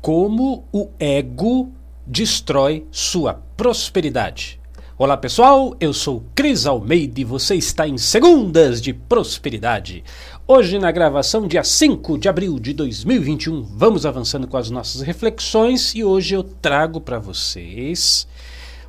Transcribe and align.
Como 0.00 0.64
o 0.72 0.88
ego 1.00 1.72
destrói 2.06 2.86
sua 2.92 3.34
prosperidade. 3.34 4.60
Olá 4.96 5.16
pessoal, 5.16 5.76
eu 5.78 5.92
sou 5.92 6.24
Cris 6.34 6.64
Almeida 6.64 7.20
e 7.20 7.24
você 7.24 7.56
está 7.56 7.86
em 7.86 7.98
Segundas 7.98 8.80
de 8.80 8.94
Prosperidade. 8.94 10.04
Hoje, 10.46 10.78
na 10.78 10.90
gravação, 10.90 11.46
dia 11.46 11.64
5 11.64 12.16
de 12.16 12.28
abril 12.28 12.58
de 12.58 12.72
2021, 12.72 13.62
vamos 13.62 14.06
avançando 14.06 14.46
com 14.46 14.56
as 14.56 14.70
nossas 14.70 15.02
reflexões 15.02 15.94
e 15.94 16.04
hoje 16.04 16.34
eu 16.34 16.42
trago 16.42 17.00
para 17.00 17.18
vocês 17.18 18.28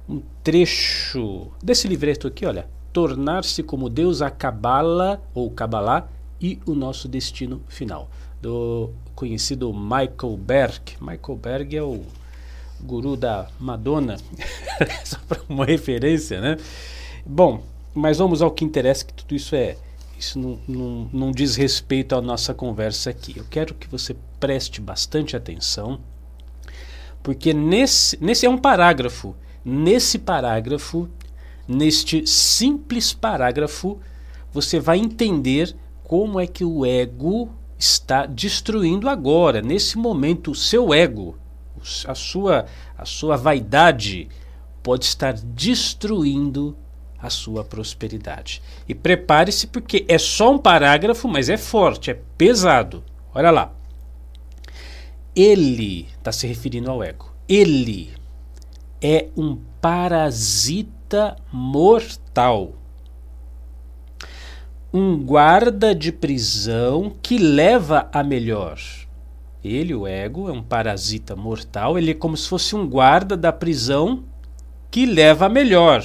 um 0.07 0.21
trecho 0.43 1.47
desse 1.61 1.87
livreto 1.87 2.27
aqui, 2.27 2.45
olha. 2.45 2.76
Tornar-se 2.97 3.61
como 3.61 3.91
Deus, 3.91 4.23
a 4.23 4.31
Cabala 4.31 5.21
ou 5.31 5.51
Cabalá 5.51 6.07
e 6.41 6.59
o 6.65 6.73
nosso 6.73 7.07
destino 7.07 7.61
final, 7.67 8.09
do 8.41 8.89
conhecido 9.13 9.71
Michael 9.71 10.35
Berg. 10.35 10.81
Michael 10.99 11.37
Berg 11.37 11.77
é 11.77 11.83
o 11.83 12.01
guru 12.81 13.15
da 13.15 13.49
Madonna, 13.59 14.17
só 15.05 15.19
para 15.27 15.39
uma 15.47 15.63
referência, 15.63 16.41
né? 16.41 16.57
Bom, 17.23 17.61
mas 17.93 18.17
vamos 18.17 18.41
ao 18.41 18.49
que 18.49 18.65
interessa, 18.65 19.05
que 19.05 19.13
tudo 19.13 19.35
isso 19.35 19.55
é 19.55 19.77
isso 20.17 20.39
não, 20.39 20.59
não, 20.67 21.09
não 21.13 21.31
diz 21.31 21.55
respeito 21.55 22.15
à 22.15 22.21
nossa 22.21 22.51
conversa 22.51 23.11
aqui. 23.11 23.37
Eu 23.37 23.45
quero 23.47 23.75
que 23.75 23.87
você 23.87 24.15
preste 24.39 24.81
bastante 24.81 25.37
atenção, 25.37 25.99
porque 27.21 27.53
nesse, 27.53 28.17
nesse 28.19 28.47
é 28.47 28.49
um 28.49 28.57
parágrafo. 28.57 29.35
Nesse 29.63 30.17
parágrafo, 30.17 31.07
neste 31.67 32.25
simples 32.25 33.13
parágrafo, 33.13 33.99
você 34.51 34.79
vai 34.79 34.97
entender 34.97 35.75
como 36.03 36.39
é 36.39 36.47
que 36.47 36.63
o 36.63 36.85
ego 36.85 37.49
está 37.77 38.25
destruindo 38.25 39.09
agora, 39.09 39.61
nesse 39.61 39.97
momento, 39.97 40.51
o 40.51 40.55
seu 40.55 40.93
ego, 40.93 41.37
a 42.07 42.15
sua, 42.15 42.65
a 42.97 43.05
sua 43.05 43.35
vaidade 43.35 44.29
pode 44.81 45.05
estar 45.05 45.33
destruindo 45.33 46.75
a 47.19 47.29
sua 47.29 47.63
prosperidade. 47.63 48.61
E 48.87 48.95
prepare-se 48.95 49.67
porque 49.67 50.05
é 50.07 50.17
só 50.17 50.51
um 50.51 50.57
parágrafo, 50.57 51.27
mas 51.27 51.49
é 51.49 51.57
forte, 51.57 52.11
é 52.11 52.19
pesado. 52.37 53.03
Olha 53.33 53.51
lá. 53.51 53.73
Ele 55.35 56.07
está 56.17 56.31
se 56.31 56.47
referindo 56.47 56.89
ao 56.89 57.03
ego. 57.03 57.31
Ele 57.47 58.13
é 59.01 59.27
um 59.35 59.57
parasita 59.79 60.96
mortal. 61.51 62.73
Um 64.93 65.17
guarda 65.17 65.93
de 65.93 66.11
prisão 66.11 67.13
que 67.21 67.37
leva 67.37 68.09
a 68.11 68.23
melhor. 68.23 68.79
Ele, 69.63 69.93
o 69.93 70.07
ego, 70.07 70.49
é 70.49 70.51
um 70.51 70.63
parasita 70.63 71.35
mortal. 71.35 71.97
Ele 71.97 72.11
é 72.11 72.13
como 72.13 72.35
se 72.35 72.47
fosse 72.47 72.75
um 72.75 72.87
guarda 72.87 73.37
da 73.37 73.51
prisão 73.51 74.23
que 74.89 75.05
leva 75.05 75.45
a 75.45 75.49
melhor. 75.49 76.03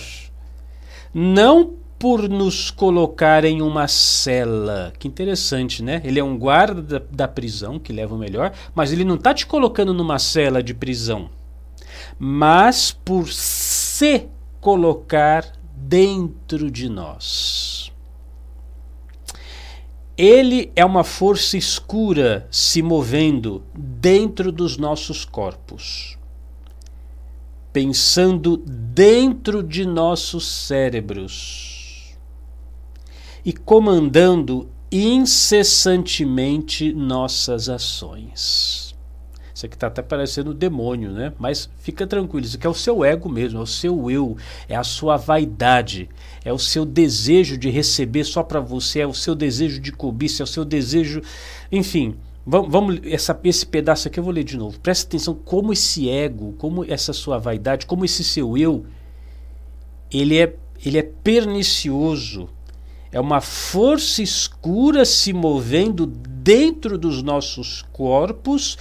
Não 1.14 1.74
por 2.02 2.28
nos 2.28 2.68
colocar 2.68 3.44
em 3.44 3.62
uma 3.62 3.86
cela. 3.86 4.92
Que 4.98 5.06
interessante, 5.06 5.84
né? 5.84 6.02
Ele 6.04 6.18
é 6.18 6.24
um 6.24 6.36
guarda 6.36 6.82
da, 6.82 7.06
da 7.08 7.28
prisão 7.28 7.78
que 7.78 7.92
leva 7.92 8.12
o 8.12 8.18
melhor, 8.18 8.52
mas 8.74 8.92
ele 8.92 9.04
não 9.04 9.14
está 9.14 9.32
te 9.32 9.46
colocando 9.46 9.94
numa 9.94 10.18
cela 10.18 10.60
de 10.60 10.74
prisão, 10.74 11.30
mas 12.18 12.90
por 12.90 13.28
se 13.28 14.26
colocar 14.62 15.52
dentro 15.76 16.70
de 16.70 16.88
nós. 16.88 17.92
Ele 20.16 20.70
é 20.76 20.84
uma 20.84 21.02
força 21.02 21.56
escura 21.56 22.46
se 22.48 22.80
movendo 22.80 23.64
dentro 23.74 24.52
dos 24.52 24.76
nossos 24.76 25.24
corpos, 25.24 26.16
pensando 27.72 28.56
dentro 28.56 29.64
de 29.64 29.84
nossos 29.84 30.46
cérebros 30.46 32.14
e 33.44 33.52
comandando 33.52 34.70
incessantemente 34.92 36.92
nossas 36.92 37.68
ações. 37.68 38.91
Isso 39.54 39.66
aqui 39.66 39.76
está 39.76 39.86
até 39.86 40.00
parecendo 40.00 40.54
demônio, 40.54 41.10
né? 41.12 41.32
Mas 41.38 41.68
fica 41.78 42.06
tranquilo, 42.06 42.46
isso 42.46 42.56
aqui 42.56 42.66
é 42.66 42.70
o 42.70 42.74
seu 42.74 43.04
ego 43.04 43.28
mesmo, 43.28 43.58
é 43.58 43.62
o 43.62 43.66
seu 43.66 44.10
eu, 44.10 44.36
é 44.68 44.74
a 44.74 44.84
sua 44.84 45.16
vaidade, 45.16 46.08
é 46.44 46.52
o 46.52 46.58
seu 46.58 46.84
desejo 46.84 47.58
de 47.58 47.68
receber 47.68 48.24
só 48.24 48.42
para 48.42 48.60
você, 48.60 49.00
é 49.00 49.06
o 49.06 49.14
seu 49.14 49.34
desejo 49.34 49.80
de 49.80 49.92
cobiça, 49.92 50.42
é 50.42 50.44
o 50.44 50.46
seu 50.46 50.64
desejo. 50.64 51.20
Enfim, 51.70 52.16
vamos, 52.46 52.70
vamos 52.70 53.00
essa, 53.04 53.38
esse 53.44 53.66
pedaço 53.66 54.08
aqui 54.08 54.18
eu 54.18 54.24
vou 54.24 54.32
ler 54.32 54.44
de 54.44 54.56
novo. 54.56 54.80
Presta 54.80 55.06
atenção 55.06 55.34
como 55.34 55.72
esse 55.72 56.08
ego, 56.08 56.54
como 56.58 56.84
essa 56.84 57.12
sua 57.12 57.38
vaidade, 57.38 57.86
como 57.86 58.04
esse 58.04 58.24
seu 58.24 58.56
eu, 58.56 58.86
ele 60.10 60.38
é, 60.38 60.54
ele 60.84 60.98
é 60.98 61.02
pernicioso. 61.02 62.48
É 63.10 63.20
uma 63.20 63.42
força 63.42 64.22
escura 64.22 65.04
se 65.04 65.34
movendo 65.34 66.06
dentro 66.06 66.96
dos 66.96 67.22
nossos 67.22 67.82
corpos, 67.92 68.78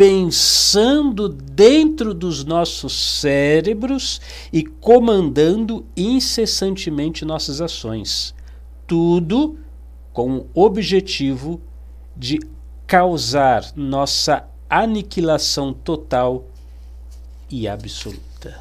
pensando 0.00 1.28
dentro 1.28 2.14
dos 2.14 2.42
nossos 2.42 3.20
cérebros 3.20 4.18
e 4.50 4.64
comandando 4.64 5.84
incessantemente 5.94 7.22
nossas 7.22 7.60
ações. 7.60 8.34
Tudo 8.86 9.58
com 10.10 10.46
o 10.54 10.62
objetivo 10.62 11.60
de 12.16 12.40
causar 12.86 13.76
nossa 13.76 14.48
aniquilação 14.70 15.74
total 15.74 16.46
e 17.50 17.68
absoluta. 17.68 18.58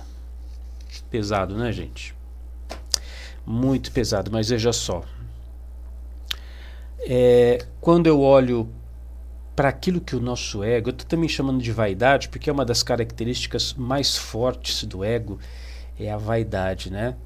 Pesado, 1.09 1.56
né, 1.56 1.71
gente? 1.71 2.13
Muito 3.45 3.94
pesado, 3.94 4.29
mas 4.29 4.50
veja 4.50 4.73
só. 4.73 5.06
É, 7.00 7.66
quando 7.79 8.07
eu 8.07 8.19
olho 8.19 8.67
para 9.59 9.68
aquilo 9.68 10.00
que 10.00 10.16
o 10.16 10.22
nosso 10.22 10.64
ego, 10.64 10.88
eu 10.88 10.92
estou 10.92 11.06
também 11.06 11.28
chamando 11.28 11.62
de 11.62 11.70
vaidade, 11.74 12.30
porque 12.30 12.50
é 12.50 12.53
uma 12.53 12.64
das 12.64 12.81
características 12.81 13.74
mais 13.74 14.16
fortes 14.16 14.86
do 14.86 15.03
ego, 15.03 15.38
é 16.00 16.09
a 16.09 16.16
vaidade, 16.16 16.90
né? 16.90 17.18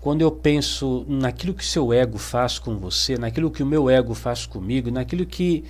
Quando 0.00 0.22
eu 0.22 0.32
penso 0.32 1.06
naquilo 1.06 1.54
que 1.54 1.62
o 1.62 1.66
seu 1.66 1.92
ego 1.92 2.18
faz 2.18 2.58
com 2.58 2.76
você, 2.78 3.16
naquilo 3.16 3.48
que 3.48 3.62
o 3.62 3.66
meu 3.66 3.88
ego 3.88 4.12
faz 4.12 4.44
comigo, 4.44 4.90
naquilo 4.90 5.24
que 5.24 5.62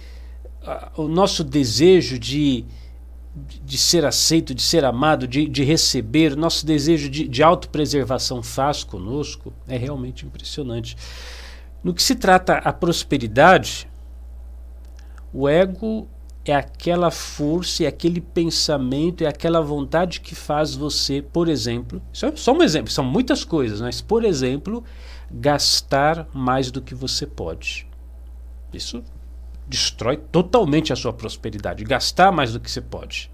uh, 0.62 1.02
o 1.02 1.08
nosso 1.08 1.44
desejo 1.44 2.18
de, 2.18 2.64
de 3.62 3.76
ser 3.76 4.06
aceito, 4.06 4.54
de 4.54 4.62
ser 4.62 4.82
amado, 4.82 5.28
de, 5.28 5.46
de 5.46 5.62
receber, 5.62 6.34
nosso 6.36 6.64
desejo 6.64 7.10
de, 7.10 7.28
de 7.28 7.42
autopreservação 7.42 8.42
faz 8.42 8.82
conosco, 8.82 9.52
é 9.68 9.76
realmente 9.76 10.24
impressionante. 10.24 10.96
No 11.84 11.92
que 11.92 12.02
se 12.02 12.14
trata 12.14 12.54
a 12.54 12.72
prosperidade, 12.72 13.89
o 15.32 15.48
ego 15.48 16.08
é 16.44 16.54
aquela 16.54 17.10
força, 17.10 17.84
é 17.84 17.86
aquele 17.86 18.20
pensamento, 18.20 19.22
é 19.22 19.26
aquela 19.26 19.60
vontade 19.60 20.20
que 20.20 20.34
faz 20.34 20.74
você, 20.74 21.22
por 21.22 21.48
exemplo, 21.48 22.02
isso 22.12 22.26
é 22.26 22.34
só 22.34 22.52
um 22.52 22.62
exemplo, 22.62 22.90
são 22.90 23.04
muitas 23.04 23.44
coisas, 23.44 23.80
mas 23.80 24.00
por 24.00 24.24
exemplo, 24.24 24.82
gastar 25.30 26.26
mais 26.32 26.70
do 26.70 26.80
que 26.80 26.94
você 26.94 27.26
pode. 27.26 27.86
Isso 28.72 29.02
destrói 29.66 30.16
totalmente 30.16 30.92
a 30.92 30.96
sua 30.96 31.12
prosperidade, 31.12 31.84
gastar 31.84 32.32
mais 32.32 32.52
do 32.52 32.58
que 32.58 32.70
você 32.70 32.80
pode. 32.80 33.30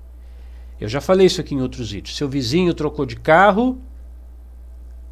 Eu 0.78 0.88
já 0.88 1.00
falei 1.00 1.26
isso 1.26 1.40
aqui 1.40 1.54
em 1.54 1.62
outros 1.62 1.90
vídeos. 1.90 2.16
Seu 2.16 2.28
vizinho 2.28 2.74
trocou 2.74 3.06
de 3.06 3.16
carro, 3.16 3.80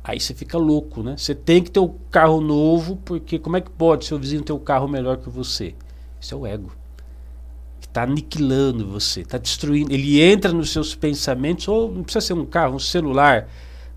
aí 0.03 0.21
você 0.21 0.35
fica 0.35 0.59
louco, 0.59 1.03
né? 1.03 1.17
Você 1.17 1.35
tem 1.35 1.63
que 1.63 1.71
ter 1.71 1.81
um 1.81 1.95
carro 2.11 2.41
novo, 2.43 2.97
porque 2.97 3.39
como 3.39 3.57
é 3.57 3.63
que 3.63 3.71
pode 3.71 4.05
seu 4.05 4.19
vizinho 4.19 4.43
ter 4.43 4.53
um 4.53 4.59
carro 4.59 4.87
melhor 4.87 5.17
que 5.17 5.31
você? 5.31 5.75
Isso 6.25 6.35
é 6.35 6.39
o 6.39 6.47
ego. 6.47 6.73
Que 7.79 7.87
está 7.87 8.05
aniquilando 8.05 8.89
você, 8.89 9.21
está 9.21 9.37
destruindo. 9.37 9.93
Ele 9.93 10.23
entra 10.23 10.51
nos 10.53 10.71
seus 10.71 10.95
pensamentos, 10.95 11.69
ou 11.69 11.93
não 11.93 12.03
precisa 12.03 12.29
ser 12.29 12.33
um 12.33 12.47
carro, 12.47 12.77
um 12.77 12.79
celular. 12.79 13.47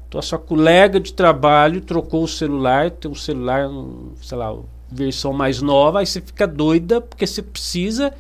Tua 0.10 0.22
sua 0.22 0.38
colega 0.38 1.00
de 1.00 1.14
trabalho 1.14 1.80
trocou 1.80 2.26
o 2.26 2.28
celular, 2.28 2.92
tem 2.92 3.10
um 3.10 3.16
celular, 3.16 3.70
sei 4.22 4.38
lá, 4.38 4.54
versão 4.92 5.32
mais 5.32 5.62
nova, 5.62 6.00
aí 6.00 6.06
você 6.06 6.20
fica 6.20 6.46
doida 6.46 7.00
porque 7.00 7.26
você 7.26 7.42
precisa 7.42 8.14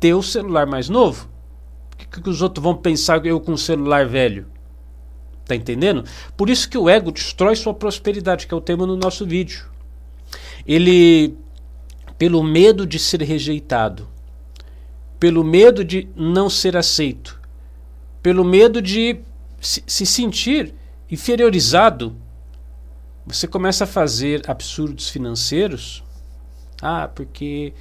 ter 0.00 0.14
o 0.14 0.22
celular 0.22 0.66
mais 0.66 0.88
novo. 0.88 1.28
O 1.92 1.96
que, 1.96 2.20
que 2.20 2.30
os 2.30 2.42
outros 2.42 2.62
vão 2.62 2.74
pensar 2.74 3.24
eu 3.24 3.40
com 3.40 3.52
um 3.52 3.56
celular 3.56 4.04
velho? 4.04 4.46
Tá 5.44 5.54
entendendo? 5.54 6.04
Por 6.36 6.50
isso 6.50 6.68
que 6.68 6.76
o 6.76 6.88
ego 6.88 7.12
destrói 7.12 7.54
sua 7.54 7.72
prosperidade, 7.72 8.48
que 8.48 8.54
é 8.54 8.56
o 8.56 8.60
tema 8.60 8.84
do 8.84 8.96
nosso 8.96 9.24
vídeo. 9.24 9.64
Ele 10.66 11.36
pelo 12.18 12.42
medo 12.42 12.84
de 12.84 12.98
ser 12.98 13.22
rejeitado, 13.22 14.08
pelo 15.20 15.44
medo 15.44 15.84
de 15.84 16.08
não 16.16 16.50
ser 16.50 16.76
aceito, 16.76 17.40
pelo 18.20 18.44
medo 18.44 18.82
de 18.82 19.20
se, 19.60 19.82
se 19.86 20.04
sentir 20.04 20.74
inferiorizado, 21.10 22.14
Você 23.26 23.46
começa 23.46 23.84
a 23.84 23.86
fazer 23.86 24.42
absurdos 24.48 25.10
financeiros. 25.10 26.02
Ah, 26.80 27.06
porque 27.14 27.74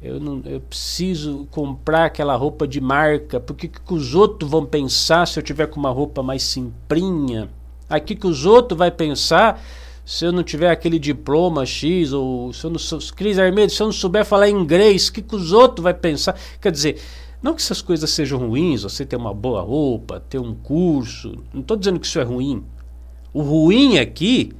eu, 0.00 0.18
não, 0.18 0.40
eu 0.46 0.60
preciso 0.60 1.46
comprar 1.50 2.06
aquela 2.06 2.34
roupa 2.36 2.66
de 2.66 2.80
marca. 2.80 3.38
Porque 3.38 3.68
que, 3.68 3.80
que 3.80 3.94
os 3.94 4.14
outros 4.14 4.50
vão 4.50 4.64
pensar 4.64 5.26
se 5.26 5.38
eu 5.38 5.42
tiver 5.42 5.66
com 5.66 5.78
uma 5.78 5.90
roupa 5.90 6.22
mais 6.22 6.42
simplinha? 6.42 7.50
Aqui 7.88 8.16
que 8.16 8.26
os 8.26 8.46
outros 8.46 8.78
vão 8.78 8.90
pensar 8.90 9.62
se 10.08 10.24
eu 10.24 10.32
não 10.32 10.42
tiver 10.42 10.70
aquele 10.70 10.98
diploma 10.98 11.66
X 11.66 12.14
ou 12.14 12.50
se 12.50 12.64
eu 12.64 12.70
não 12.70 12.78
sou 12.78 12.98
Cris 13.14 13.38
Armedo, 13.38 13.70
se 13.70 13.82
eu 13.82 13.88
não 13.88 13.92
souber 13.92 14.24
falar 14.24 14.48
inglês, 14.48 15.08
o 15.08 15.12
que, 15.12 15.20
que 15.20 15.36
os 15.36 15.52
outros 15.52 15.84
vão 15.84 15.92
pensar? 15.92 16.34
Quer 16.62 16.72
dizer, 16.72 16.98
não 17.42 17.52
que 17.52 17.60
essas 17.60 17.82
coisas 17.82 18.08
sejam 18.08 18.38
ruins, 18.38 18.84
você 18.84 19.04
ter 19.04 19.16
uma 19.16 19.34
boa 19.34 19.60
roupa, 19.60 20.18
ter 20.18 20.38
um 20.38 20.54
curso, 20.54 21.44
não 21.52 21.60
estou 21.60 21.76
dizendo 21.76 22.00
que 22.00 22.06
isso 22.06 22.18
é 22.18 22.22
ruim. 22.22 22.64
O 23.34 23.42
ruim 23.42 23.98
aqui 23.98 24.52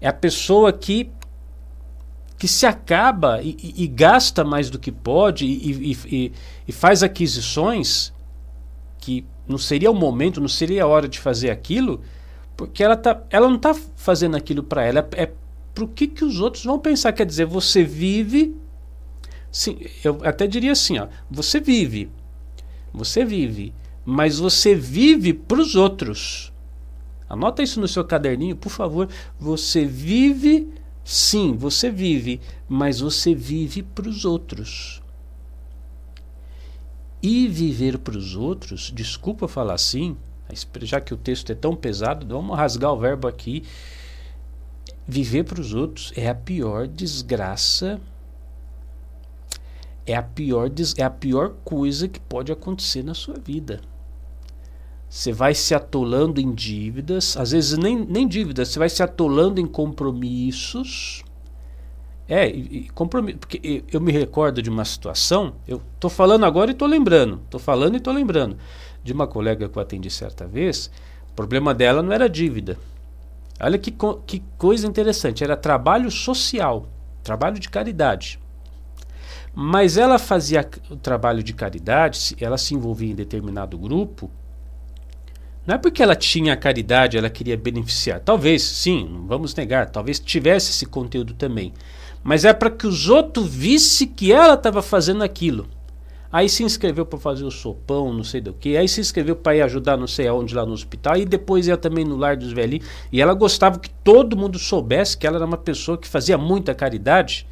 é 0.00 0.08
a 0.08 0.12
pessoa 0.12 0.72
que 0.72 1.08
que 2.36 2.48
se 2.48 2.66
acaba 2.66 3.40
e, 3.40 3.56
e, 3.62 3.84
e 3.84 3.86
gasta 3.86 4.42
mais 4.42 4.68
do 4.68 4.80
que 4.80 4.90
pode 4.90 5.46
e, 5.46 6.32
e, 6.66 6.72
faz 6.72 7.04
aquisições 7.04 8.12
que 8.98 9.24
não 9.46 9.58
seria 9.58 9.92
o 9.92 9.94
momento, 9.94 10.40
não 10.40 10.48
seria 10.48 10.82
a 10.82 10.86
hora 10.88 11.08
de 11.08 11.20
fazer 11.20 11.50
aquilo, 11.50 12.00
porque 12.58 12.82
ela, 12.82 12.96
tá, 12.96 13.22
ela 13.30 13.46
não 13.46 13.54
está 13.54 13.72
fazendo 13.72 14.36
aquilo 14.36 14.64
para 14.64 14.82
ela, 14.84 15.08
é, 15.12 15.22
é 15.22 15.32
para 15.72 15.84
o 15.84 15.88
que, 15.88 16.08
que 16.08 16.24
os 16.24 16.40
outros 16.40 16.64
vão 16.64 16.76
pensar. 16.76 17.12
Quer 17.12 17.24
dizer, 17.24 17.46
você 17.46 17.84
vive. 17.84 18.56
Sim, 19.48 19.78
eu 20.02 20.18
até 20.24 20.44
diria 20.44 20.72
assim: 20.72 20.98
ó, 20.98 21.06
você 21.30 21.60
vive, 21.60 22.10
você 22.92 23.24
vive, 23.24 23.72
mas 24.04 24.40
você 24.40 24.74
vive 24.74 25.32
para 25.32 25.60
os 25.60 25.76
outros. 25.76 26.52
Anota 27.28 27.62
isso 27.62 27.80
no 27.80 27.86
seu 27.86 28.04
caderninho, 28.04 28.56
por 28.56 28.70
favor. 28.70 29.08
Você 29.38 29.84
vive, 29.84 30.68
sim, 31.04 31.54
você 31.56 31.92
vive, 31.92 32.40
mas 32.68 32.98
você 32.98 33.36
vive 33.36 33.84
para 33.84 34.08
os 34.08 34.24
outros. 34.24 35.00
E 37.22 37.46
viver 37.46 37.98
para 37.98 38.18
os 38.18 38.34
outros, 38.34 38.90
desculpa 38.92 39.46
falar 39.46 39.74
assim, 39.74 40.16
já 40.82 41.00
que 41.00 41.14
o 41.14 41.16
texto 41.16 41.50
é 41.50 41.54
tão 41.54 41.74
pesado, 41.74 42.26
vamos 42.26 42.56
rasgar 42.56 42.92
o 42.92 42.98
verbo 42.98 43.28
aqui. 43.28 43.64
Viver 45.06 45.44
para 45.44 45.60
os 45.60 45.72
outros 45.74 46.12
é 46.16 46.28
a 46.28 46.34
pior 46.34 46.86
desgraça, 46.86 48.00
é 50.06 50.14
a 50.14 50.22
pior, 50.22 50.70
é 50.96 51.02
a 51.02 51.10
pior 51.10 51.54
coisa 51.64 52.08
que 52.08 52.20
pode 52.20 52.52
acontecer 52.52 53.02
na 53.02 53.14
sua 53.14 53.36
vida. 53.38 53.80
Você 55.08 55.32
vai 55.32 55.54
se 55.54 55.74
atolando 55.74 56.40
em 56.40 56.52
dívidas, 56.52 57.36
às 57.36 57.52
vezes 57.52 57.78
nem, 57.78 57.96
nem 57.96 58.28
dívidas, 58.28 58.68
você 58.68 58.78
vai 58.78 58.90
se 58.90 59.02
atolando 59.02 59.60
em 59.60 59.66
compromissos. 59.66 61.24
É, 62.28 62.46
e, 62.46 62.90
compromisso, 62.90 63.38
porque 63.38 63.58
eu, 63.64 63.82
eu 63.90 64.00
me 64.02 64.12
recordo 64.12 64.60
de 64.60 64.68
uma 64.68 64.84
situação, 64.84 65.54
eu 65.66 65.80
estou 65.94 66.10
falando 66.10 66.44
agora 66.44 66.70
e 66.70 66.72
estou 66.72 66.86
lembrando, 66.86 67.40
estou 67.44 67.58
falando 67.58 67.94
e 67.94 67.96
estou 67.96 68.12
lembrando, 68.12 68.58
de 69.02 69.12
uma 69.12 69.26
colega 69.26 69.68
que 69.68 69.76
eu 69.78 69.82
atendi 69.82 70.10
certa 70.10 70.46
vez, 70.46 70.90
o 71.30 71.34
problema 71.34 71.74
dela 71.74 72.02
não 72.02 72.12
era 72.12 72.28
dívida. 72.28 72.78
Olha 73.60 73.78
que, 73.78 73.94
que 74.26 74.42
coisa 74.56 74.86
interessante, 74.86 75.42
era 75.42 75.56
trabalho 75.56 76.10
social, 76.10 76.86
trabalho 77.22 77.58
de 77.58 77.68
caridade. 77.68 78.38
Mas 79.54 79.96
ela 79.96 80.18
fazia 80.18 80.68
o 80.90 80.96
trabalho 80.96 81.42
de 81.42 81.52
caridade, 81.52 82.36
ela 82.40 82.56
se 82.56 82.74
envolvia 82.74 83.10
em 83.10 83.14
determinado 83.14 83.76
grupo, 83.76 84.30
não 85.68 85.74
é 85.74 85.78
porque 85.78 86.02
ela 86.02 86.16
tinha 86.16 86.56
caridade, 86.56 87.18
ela 87.18 87.28
queria 87.28 87.54
beneficiar. 87.54 88.20
Talvez, 88.20 88.62
sim, 88.62 89.06
não 89.06 89.26
vamos 89.26 89.54
negar, 89.54 89.90
talvez 89.90 90.18
tivesse 90.18 90.70
esse 90.70 90.86
conteúdo 90.86 91.34
também. 91.34 91.74
Mas 92.24 92.46
é 92.46 92.54
para 92.54 92.70
que 92.70 92.86
os 92.86 93.10
outros 93.10 93.54
vissem 93.54 94.08
que 94.08 94.32
ela 94.32 94.54
estava 94.54 94.80
fazendo 94.80 95.22
aquilo. 95.22 95.68
Aí 96.30 96.48
se 96.48 96.62
inscreveu 96.62 97.06
para 97.06 97.18
fazer 97.18 97.44
o 97.44 97.50
sopão, 97.50 98.12
não 98.12 98.22
sei 98.22 98.40
do 98.40 98.52
que. 98.52 98.76
Aí 98.76 98.86
se 98.86 99.00
inscreveu 99.00 99.34
para 99.34 99.56
ir 99.56 99.62
ajudar 99.62 99.96
não 99.96 100.06
sei 100.06 100.28
aonde 100.28 100.54
lá 100.54 100.66
no 100.66 100.72
hospital. 100.72 101.16
E 101.16 101.24
depois 101.24 101.66
ia 101.66 101.76
também 101.76 102.04
no 102.04 102.16
lar 102.16 102.36
dos 102.36 102.52
velhinhos. 102.52 102.86
E 103.10 103.20
ela 103.20 103.32
gostava 103.32 103.78
que 103.78 103.88
todo 103.88 104.36
mundo 104.36 104.58
soubesse 104.58 105.16
que 105.16 105.26
ela 105.26 105.36
era 105.36 105.46
uma 105.46 105.56
pessoa 105.56 105.96
que 105.96 106.06
fazia 106.06 106.36
muita 106.36 106.74
caridade 106.74 107.46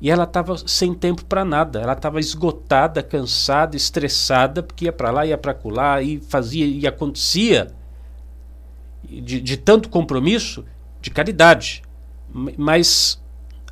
e 0.00 0.10
ela 0.10 0.24
estava 0.24 0.56
sem 0.56 0.94
tempo 0.94 1.24
para 1.24 1.44
nada. 1.44 1.80
Ela 1.80 1.92
estava 1.92 2.20
esgotada, 2.20 3.02
cansada, 3.02 3.76
estressada, 3.76 4.62
porque 4.62 4.84
ia 4.84 4.92
para 4.92 5.10
lá, 5.10 5.26
ia 5.26 5.36
para 5.36 5.56
lá, 5.64 6.00
e 6.00 6.20
fazia 6.20 6.64
e 6.64 6.86
acontecia 6.86 7.68
de, 9.04 9.40
de 9.40 9.56
tanto 9.56 9.88
compromisso, 9.88 10.64
de 11.00 11.10
caridade. 11.10 11.82
Mas 12.56 13.20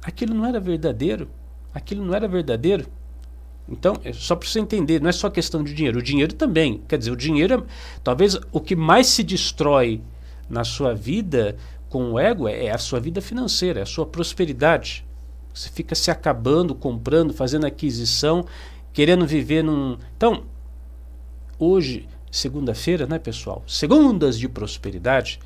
aquilo 0.02 0.34
não 0.34 0.46
era 0.46 0.58
verdadeiro. 0.58 1.28
Aquilo 1.72 2.04
não 2.04 2.14
era 2.14 2.26
verdadeiro. 2.26 2.86
Então, 3.68 3.96
é 4.04 4.12
só 4.12 4.36
para 4.36 4.48
você 4.48 4.60
entender, 4.60 5.00
não 5.00 5.08
é 5.08 5.12
só 5.12 5.28
questão 5.28 5.62
de 5.62 5.74
dinheiro. 5.74 5.98
O 5.98 6.02
dinheiro 6.02 6.34
também. 6.34 6.80
Quer 6.86 6.98
dizer, 6.98 7.10
o 7.10 7.16
dinheiro 7.16 7.54
é, 7.54 7.98
talvez 8.02 8.38
o 8.52 8.60
que 8.60 8.76
mais 8.76 9.08
se 9.08 9.22
destrói 9.22 10.00
na 10.48 10.62
sua 10.62 10.94
vida 10.94 11.56
com 11.88 12.12
o 12.12 12.18
ego 12.18 12.46
é, 12.46 12.66
é 12.66 12.70
a 12.70 12.78
sua 12.78 13.00
vida 13.00 13.20
financeira, 13.20 13.80
é 13.80 13.82
a 13.82 13.86
sua 13.86 14.06
prosperidade. 14.06 15.04
Você 15.52 15.68
fica 15.70 15.94
se 15.94 16.10
acabando, 16.10 16.74
comprando, 16.74 17.32
fazendo 17.32 17.66
aquisição, 17.66 18.44
querendo 18.92 19.26
viver 19.26 19.64
num. 19.64 19.96
Então, 20.16 20.44
hoje, 21.58 22.08
segunda-feira, 22.30 23.06
né, 23.06 23.18
pessoal? 23.18 23.64
Segundas 23.66 24.38
de 24.38 24.48
prosperidade. 24.48 25.40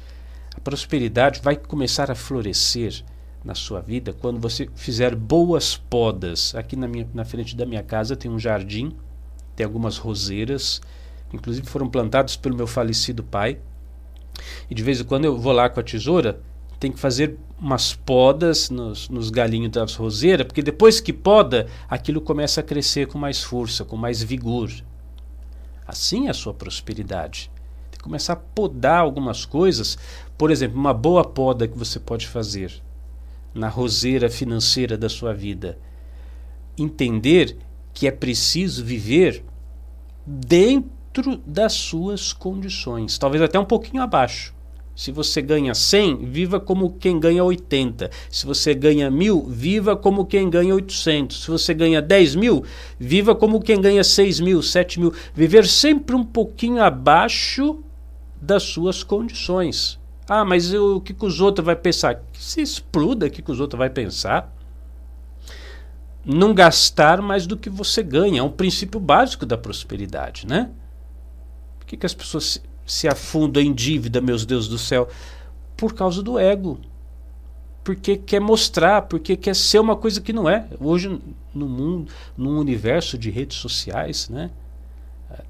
A 0.54 0.60
prosperidade 0.60 1.40
vai 1.42 1.56
começar 1.56 2.10
a 2.10 2.14
florescer 2.14 3.02
na 3.44 3.54
sua 3.54 3.80
vida 3.80 4.12
quando 4.12 4.38
você 4.38 4.68
fizer 4.74 5.14
boas 5.14 5.76
podas. 5.76 6.54
Aqui 6.54 6.76
na, 6.76 6.86
minha, 6.86 7.08
na 7.14 7.24
frente 7.24 7.56
da 7.56 7.64
minha 7.64 7.82
casa 7.82 8.16
tem 8.16 8.30
um 8.30 8.38
jardim, 8.38 8.94
tem 9.56 9.64
algumas 9.64 9.96
roseiras, 9.96 10.80
inclusive 11.32 11.66
foram 11.66 11.88
plantados 11.88 12.36
pelo 12.36 12.56
meu 12.56 12.66
falecido 12.66 13.22
pai. 13.22 13.58
E 14.68 14.74
de 14.74 14.82
vez 14.82 15.00
em 15.00 15.04
quando 15.04 15.24
eu 15.24 15.38
vou 15.38 15.52
lá 15.52 15.68
com 15.68 15.80
a 15.80 15.82
tesoura 15.82 16.40
tem 16.78 16.90
que 16.90 16.98
fazer 16.98 17.36
umas 17.60 17.92
podas 17.92 18.70
nos, 18.70 19.10
nos 19.10 19.28
galinhos 19.28 19.70
das 19.70 19.94
roseiras, 19.94 20.46
porque 20.46 20.62
depois 20.62 20.98
que 20.98 21.12
poda, 21.12 21.66
aquilo 21.86 22.22
começa 22.22 22.60
a 22.60 22.64
crescer 22.64 23.06
com 23.06 23.18
mais 23.18 23.42
força, 23.42 23.84
com 23.84 23.98
mais 23.98 24.22
vigor. 24.22 24.70
Assim 25.86 26.26
é 26.26 26.30
a 26.30 26.34
sua 26.34 26.54
prosperidade. 26.54 27.50
Tem 27.90 27.98
que 27.98 28.04
começar 28.04 28.32
a 28.32 28.36
podar 28.36 29.00
algumas 29.00 29.44
coisas. 29.44 29.98
Por 30.38 30.50
exemplo, 30.50 30.78
uma 30.78 30.94
boa 30.94 31.22
poda 31.22 31.68
que 31.68 31.76
você 31.76 32.00
pode 32.00 32.26
fazer 32.26 32.80
na 33.54 33.68
roseira 33.68 34.28
financeira 34.28 34.96
da 34.96 35.08
sua 35.08 35.34
vida. 35.34 35.78
Entender 36.78 37.56
que 37.92 38.06
é 38.06 38.10
preciso 38.10 38.84
viver 38.84 39.44
dentro 40.26 41.36
das 41.46 41.72
suas 41.72 42.32
condições, 42.32 43.18
talvez 43.18 43.42
até 43.42 43.58
um 43.58 43.64
pouquinho 43.64 44.02
abaixo. 44.02 44.54
Se 44.94 45.10
você 45.10 45.40
ganha 45.40 45.74
100, 45.74 46.26
viva 46.26 46.60
como 46.60 46.90
quem 46.90 47.18
ganha 47.18 47.42
80. 47.42 48.10
Se 48.28 48.44
você 48.44 48.74
ganha 48.74 49.10
mil, 49.10 49.46
viva 49.46 49.96
como 49.96 50.26
quem 50.26 50.50
ganha 50.50 50.74
800. 50.74 51.44
Se 51.44 51.50
você 51.50 51.72
ganha 51.72 52.02
10 52.02 52.34
mil, 52.34 52.64
viva 52.98 53.34
como 53.34 53.62
quem 53.62 53.80
ganha 53.80 54.04
6 54.04 54.40
mil, 54.40 54.62
7 54.62 55.00
mil. 55.00 55.14
Viver 55.34 55.66
sempre 55.66 56.14
um 56.14 56.24
pouquinho 56.24 56.82
abaixo 56.82 57.78
das 58.42 58.62
suas 58.64 59.02
condições. 59.02 59.99
Ah, 60.32 60.44
mas 60.44 60.72
eu, 60.72 60.98
o 60.98 61.00
que, 61.00 61.12
que 61.12 61.26
os 61.26 61.40
outros 61.40 61.66
vão 61.66 61.74
pensar? 61.74 62.22
Se 62.34 62.62
exploda 62.62 63.26
o 63.26 63.30
que, 63.30 63.42
que 63.42 63.50
os 63.50 63.58
outros 63.58 63.76
vão 63.76 63.90
pensar. 63.90 64.54
Não 66.24 66.54
gastar 66.54 67.20
mais 67.20 67.48
do 67.48 67.56
que 67.56 67.68
você 67.68 68.00
ganha. 68.00 68.38
É 68.38 68.42
um 68.44 68.48
princípio 68.48 69.00
básico 69.00 69.44
da 69.44 69.58
prosperidade, 69.58 70.46
né? 70.46 70.70
Por 71.80 71.86
que, 71.86 71.96
que 71.96 72.06
as 72.06 72.14
pessoas 72.14 72.62
se 72.86 73.08
afunda 73.08 73.60
em 73.60 73.74
dívida, 73.74 74.20
meus 74.20 74.46
Deus 74.46 74.68
do 74.68 74.78
céu? 74.78 75.08
Por 75.76 75.94
causa 75.94 76.22
do 76.22 76.38
ego. 76.38 76.78
Porque 77.82 78.16
quer 78.16 78.40
mostrar, 78.40 79.02
porque 79.02 79.36
quer 79.36 79.56
ser 79.56 79.80
uma 79.80 79.96
coisa 79.96 80.20
que 80.20 80.32
não 80.32 80.48
é. 80.48 80.64
Hoje, 80.78 81.20
no 81.52 81.66
mundo, 81.66 82.12
no 82.36 82.56
universo 82.56 83.18
de 83.18 83.30
redes 83.30 83.56
sociais, 83.56 84.28
né? 84.28 84.52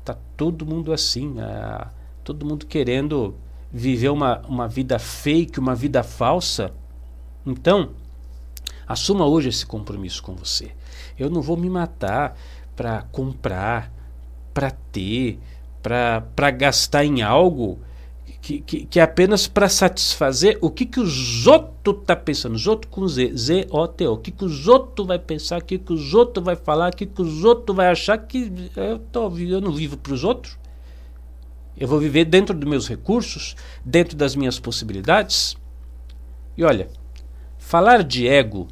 Tá 0.03 0.17
todo 0.39 0.65
mundo 0.65 0.91
assim, 0.91 1.35
é, 1.39 1.87
todo 2.25 2.47
mundo 2.47 2.65
querendo 2.65 3.35
viver 3.73 4.09
uma, 4.11 4.41
uma 4.49 4.69
vida 4.69 4.99
fake, 4.99 5.59
uma 5.59 5.75
vida 5.75 6.03
falsa. 6.03 6.73
Então, 7.47 7.91
assuma 8.87 9.27
hoje 9.27 9.49
esse 9.49 9.65
compromisso 9.65 10.23
com 10.23 10.35
você. 10.35 10.73
Eu 11.19 11.31
não 11.31 11.41
vou 11.41 11.57
me 11.57 11.71
matar 11.71 12.37
para 12.75 13.03
comprar, 13.13 13.93
para 14.53 14.71
ter, 14.71 15.39
para 15.83 16.51
gastar 16.51 17.05
em 17.05 17.23
algo 17.23 17.79
que, 18.41 18.61
que, 18.61 18.87
que 18.87 18.99
é 18.99 19.03
apenas 19.03 19.47
para 19.47 19.69
satisfazer 19.69 20.59
o 20.61 20.71
que, 20.71 20.87
que 20.87 20.99
os 20.99 21.47
outros 21.47 21.97
tá 22.07 22.17
pensando. 22.17 22.55
Os 22.55 22.67
outros 22.67 22.93
com 22.93 23.07
Z, 23.07 23.37
Z-O-T-O. 23.37 24.13
O 24.13 24.19
que, 24.19 24.31
que 24.31 24.45
os 24.45 24.67
outros 24.67 25.07
vai 25.07 25.19
pensar, 25.19 25.61
o 25.61 25.65
que, 25.65 25.79
que 25.79 25.93
os 25.93 26.15
outros 26.15 26.45
vai 26.45 26.57
falar, 26.57 26.93
o 26.93 26.97
que, 26.97 27.07
que 27.07 27.23
os 27.23 27.45
outros 27.45 27.77
vai 27.77 27.89
achar 27.89 28.17
que 28.19 28.71
eu, 28.77 28.99
tô, 28.99 29.31
eu 29.37 29.61
não 29.61 29.73
vivo 29.73 29.97
para 29.97 30.13
os 30.13 30.25
outros. 30.25 30.59
Eu 31.81 31.89
vou 31.89 31.99
viver 31.99 32.27
dentro 32.27 32.55
dos 32.55 32.69
meus 32.69 32.87
recursos, 32.87 33.57
dentro 33.83 34.15
das 34.15 34.37
minhas 34.37 34.61
possibilidades. 34.61 35.57
E 36.55 36.63
olha, 36.63 36.91
falar 37.59 38.05
de 38.05 38.29
ego, 38.29 38.69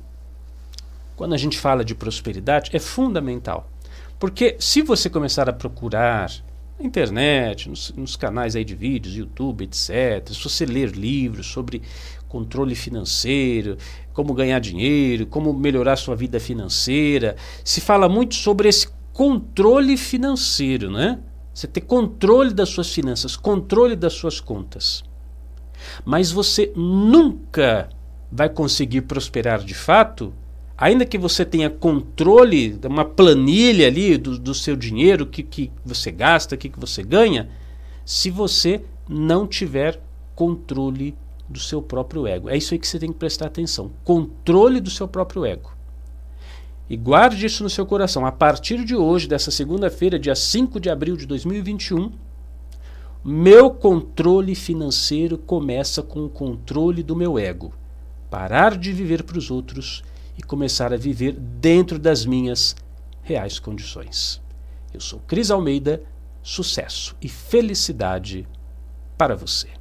quando 1.16 1.32
a 1.32 1.38
gente 1.38 1.58
fala 1.58 1.82
de 1.82 1.94
prosperidade, 1.94 2.70
é 2.74 2.78
fundamental. 2.78 3.72
Porque 4.18 4.56
se 4.60 4.82
você 4.82 5.08
começar 5.08 5.48
a 5.48 5.54
procurar 5.54 6.30
na 6.78 6.84
internet, 6.84 7.70
nos, 7.70 7.94
nos, 7.96 8.14
canais 8.14 8.54
aí 8.54 8.64
de 8.64 8.74
vídeos, 8.74 9.16
YouTube, 9.16 9.64
etc., 9.64 10.28
se 10.28 10.44
você 10.44 10.66
ler 10.66 10.90
livros 10.90 11.46
sobre 11.46 11.80
controle 12.28 12.74
financeiro, 12.74 13.78
como 14.12 14.34
ganhar 14.34 14.58
dinheiro, 14.58 15.24
como 15.26 15.54
melhorar 15.54 15.96
sua 15.96 16.14
vida 16.14 16.38
financeira, 16.38 17.36
se 17.64 17.80
fala 17.80 18.06
muito 18.06 18.34
sobre 18.34 18.68
esse 18.68 18.86
controle 19.14 19.96
financeiro, 19.96 20.90
né? 20.90 21.18
Você 21.58 21.66
ter 21.66 21.80
controle 21.80 22.54
das 22.54 22.68
suas 22.68 22.88
finanças, 22.88 23.34
controle 23.34 23.96
das 23.96 24.12
suas 24.12 24.38
contas. 24.38 25.02
Mas 26.04 26.30
você 26.30 26.72
nunca 26.76 27.88
vai 28.30 28.48
conseguir 28.48 29.00
prosperar 29.00 29.64
de 29.64 29.74
fato 29.74 30.32
ainda 30.76 31.04
que 31.04 31.18
você 31.18 31.44
tenha 31.44 31.68
controle, 31.68 32.78
uma 32.84 33.04
planilha 33.04 33.88
ali 33.88 34.16
do, 34.16 34.38
do 34.38 34.54
seu 34.54 34.76
dinheiro, 34.76 35.24
o 35.24 35.26
que, 35.26 35.42
que 35.42 35.72
você 35.84 36.12
gasta, 36.12 36.54
o 36.54 36.58
que, 36.58 36.68
que 36.68 36.78
você 36.78 37.02
ganha, 37.02 37.50
se 38.04 38.30
você 38.30 38.80
não 39.08 39.44
tiver 39.44 40.00
controle 40.36 41.16
do 41.48 41.58
seu 41.58 41.82
próprio 41.82 42.24
ego. 42.24 42.48
É 42.48 42.56
isso 42.56 42.72
aí 42.72 42.78
que 42.78 42.86
você 42.86 43.00
tem 43.00 43.10
que 43.10 43.18
prestar 43.18 43.46
atenção. 43.46 43.90
Controle 44.04 44.80
do 44.80 44.90
seu 44.90 45.08
próprio 45.08 45.44
ego. 45.44 45.76
E 46.88 46.96
guarde 46.96 47.44
isso 47.44 47.62
no 47.62 47.68
seu 47.68 47.84
coração. 47.84 48.24
A 48.24 48.32
partir 48.32 48.84
de 48.84 48.96
hoje, 48.96 49.28
dessa 49.28 49.50
segunda-feira, 49.50 50.18
dia 50.18 50.34
5 50.34 50.80
de 50.80 50.88
abril 50.88 51.16
de 51.16 51.26
2021, 51.26 52.12
meu 53.24 53.70
controle 53.70 54.54
financeiro 54.54 55.36
começa 55.36 56.02
com 56.02 56.24
o 56.24 56.30
controle 56.30 57.02
do 57.02 57.14
meu 57.14 57.38
ego. 57.38 57.74
Parar 58.30 58.76
de 58.76 58.92
viver 58.92 59.22
para 59.22 59.38
os 59.38 59.50
outros 59.50 60.02
e 60.38 60.42
começar 60.42 60.92
a 60.92 60.96
viver 60.96 61.32
dentro 61.32 61.98
das 61.98 62.24
minhas 62.24 62.74
reais 63.22 63.58
condições. 63.58 64.40
Eu 64.94 65.00
sou 65.00 65.20
Cris 65.26 65.50
Almeida, 65.50 66.02
sucesso 66.42 67.14
e 67.20 67.28
felicidade 67.28 68.48
para 69.18 69.36
você. 69.36 69.77